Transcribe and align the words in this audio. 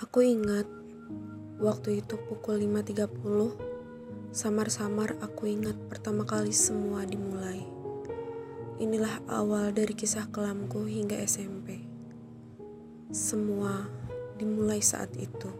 Aku 0.00 0.24
ingat 0.24 0.64
waktu 1.60 2.00
itu 2.00 2.16
pukul 2.16 2.56
5.30 2.56 3.12
Samar-samar 4.32 5.20
aku 5.20 5.52
ingat 5.52 5.76
pertama 5.92 6.24
kali 6.24 6.56
semua 6.56 7.04
dimulai. 7.04 7.60
Inilah 8.80 9.20
awal 9.28 9.76
dari 9.76 9.92
kisah 9.92 10.32
kelamku 10.32 10.88
hingga 10.88 11.20
SMP 11.20 11.84
Semua 13.12 13.84
dimulai 14.40 14.80
saat 14.80 15.12
itu. 15.20 15.52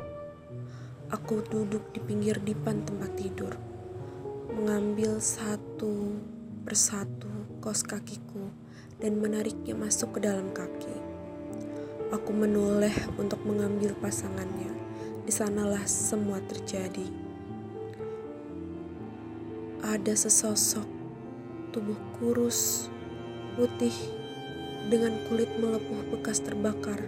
Aku 1.13 1.45
duduk 1.45 1.93
di 1.93 2.01
pinggir 2.01 2.41
dipan 2.41 2.81
tempat 2.89 3.13
tidur 3.21 3.53
Mengambil 4.57 5.21
satu 5.21 6.17
persatu 6.65 7.61
kos 7.61 7.85
kakiku 7.85 8.49
dan 9.05 9.21
menariknya 9.21 9.77
masuk 9.77 10.17
ke 10.17 10.25
dalam 10.25 10.49
kaki. 10.57 11.10
Aku 12.11 12.35
menoleh 12.35 12.95
untuk 13.17 13.39
mengambil 13.47 13.95
pasangannya. 13.99 14.75
Di 15.23 15.31
sanalah 15.31 15.87
semua 15.87 16.43
terjadi. 16.43 17.07
Ada 19.81 20.19
sesosok 20.27 20.87
tubuh 21.71 21.95
kurus, 22.19 22.91
putih, 23.55 23.95
dengan 24.91 25.15
kulit 25.31 25.49
melepuh 25.57 26.11
bekas 26.19 26.43
terbakar. 26.43 26.99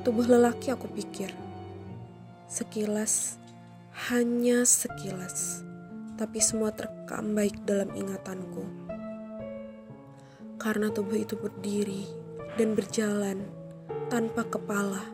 Tubuh 0.00 0.24
lelaki 0.24 0.72
aku 0.72 0.88
pikir. 0.88 1.36
Sekilas, 2.48 3.36
hanya 4.08 4.64
sekilas, 4.64 5.60
tapi 6.16 6.40
semua 6.40 6.72
terekam 6.72 7.36
baik 7.36 7.68
dalam 7.68 7.92
ingatanku 7.92 8.90
karena 10.60 10.92
tubuh 10.92 11.16
itu 11.16 11.40
berdiri 11.40 12.04
dan 12.60 12.76
berjalan 12.76 13.40
tanpa 14.10 14.42
kepala 14.42 15.06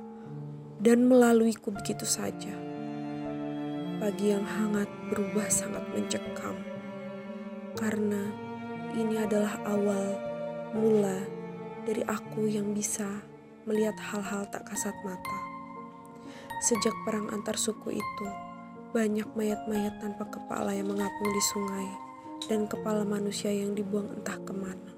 dan 0.80 1.04
melaluiku 1.04 1.68
begitu 1.68 2.08
saja. 2.08 2.50
Pagi 4.00 4.32
yang 4.32 4.42
hangat 4.42 4.88
berubah 5.12 5.46
sangat 5.52 5.84
mencekam 5.92 6.56
karena 7.76 8.32
ini 8.96 9.20
adalah 9.20 9.60
awal 9.68 10.16
mula 10.72 11.28
dari 11.84 12.00
aku 12.08 12.48
yang 12.48 12.72
bisa 12.72 13.06
melihat 13.68 14.00
hal-hal 14.00 14.48
tak 14.48 14.64
kasat 14.64 14.96
mata. 15.04 15.38
Sejak 16.64 16.96
perang 17.04 17.28
antar 17.36 17.60
suku 17.60 18.00
itu, 18.00 18.28
banyak 18.96 19.28
mayat-mayat 19.36 20.00
tanpa 20.00 20.24
kepala 20.32 20.72
yang 20.72 20.88
mengapung 20.88 21.28
di 21.28 21.42
sungai 21.52 21.88
dan 22.48 22.64
kepala 22.64 23.04
manusia 23.04 23.52
yang 23.52 23.76
dibuang 23.76 24.08
entah 24.08 24.40
ke 24.40 24.56
mana 24.56 24.96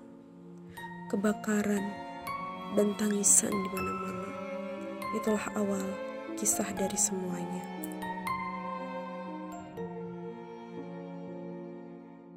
kebakaran, 1.09 2.08
dan 2.75 2.93
tangisan 2.99 3.53
di 3.53 3.69
mana-mana. 3.73 4.29
Itulah 5.17 5.47
awal 5.57 5.87
kisah 6.37 6.69
dari 6.77 6.99
semuanya. 6.99 7.78